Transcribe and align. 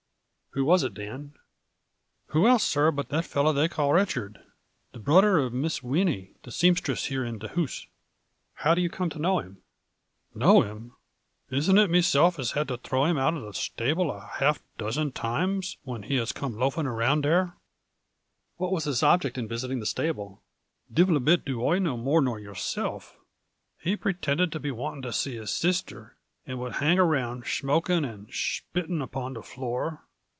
"Who 0.53 0.65
was 0.65 0.83
it, 0.83 0.93
Dan?"" 0.93 1.35
Who 2.33 2.45
else, 2.45 2.65
sir, 2.65 2.91
but 2.91 3.07
the 3.07 3.23
fellow 3.23 3.53
they 3.53 3.69
call 3.69 3.93
Rich 3.93 4.17
ard, 4.17 4.41
the 4.91 4.99
brother 4.99 5.37
of 5.37 5.53
Miss 5.53 5.81
Winnie, 5.81 6.33
the 6.43 6.51
seam 6.51 6.75
stress 6.75 7.05
here 7.05 7.23
in 7.23 7.39
the 7.39 7.47
house."" 7.47 7.87
How 8.65 8.75
do 8.75 8.81
you 8.81 8.89
come 8.89 9.09
to 9.11 9.17
know 9.17 9.39
him?"" 9.39 9.61
Know 10.35 10.59
him? 10.61 10.93
Isn't 11.49 11.77
it 11.77 11.89
meself 11.89 12.35
has 12.35 12.51
had 12.51 12.67
to 12.67 12.75
throw 12.77 13.05
him 13.05 13.17
out 13.17 13.33
of 13.35 13.43
the 13.43 13.51
shtable 13.51 14.13
a 14.13 14.27
half 14.39 14.59
dozen 14.77 15.13
times 15.13 15.77
whin 15.85 16.03
he 16.03 16.17
has 16.17 16.33
come 16.33 16.57
loafing 16.57 16.85
around 16.85 17.23
there?" 17.23 17.45
56 17.47 17.61
A 17.63 17.63
FLURRY 17.63 18.09
IN 18.09 18.41
DIAMONDS." 18.43 18.53
What 18.57 18.71
was 18.73 18.83
his 18.83 19.03
object 19.03 19.37
in 19.37 19.47
visiting 19.47 19.79
the 19.79 19.85
stable?'" 19.85 20.41
Divil 20.93 21.15
a 21.15 21.19
bit 21.21 21.45
do 21.45 21.65
I 21.69 21.79
know 21.79 21.95
more 21.95 22.21
nor 22.21 22.41
yourself 22.41 23.15
He 23.79 23.95
pretinded 23.95 24.51
to 24.51 24.59
be 24.59 24.69
wanting 24.71 25.03
to 25.03 25.13
see 25.13 25.37
his 25.37 25.51
sister, 25.51 26.17
and 26.45 26.59
would 26.59 26.73
hang 26.73 26.99
around, 26.99 27.45
shmoking 27.45 28.05
and 28.05 28.27
shpitting 28.27 29.01
upon 29.01 29.35
the 29.35 29.43
floor. 29.43 30.01